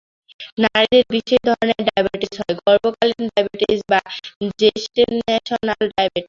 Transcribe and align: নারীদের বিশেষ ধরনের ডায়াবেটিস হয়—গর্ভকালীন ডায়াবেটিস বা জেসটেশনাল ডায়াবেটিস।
নারীদের 0.57 1.03
বিশেষ 1.13 1.39
ধরনের 1.47 1.81
ডায়াবেটিস 1.87 2.33
হয়—গর্ভকালীন 2.39 3.23
ডায়াবেটিস 3.29 3.79
বা 3.91 3.99
জেসটেশনাল 4.59 5.83
ডায়াবেটিস। 5.89 6.19